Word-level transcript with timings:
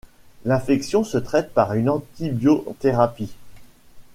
L'infection 0.45 1.03
se 1.03 1.19
traite 1.19 1.53
par 1.53 1.73
une 1.75 1.87
antibiothérapie. 1.87 3.35